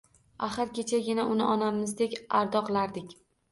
[0.45, 3.17] Axir kechagina uni onamizdek ardoqlardik.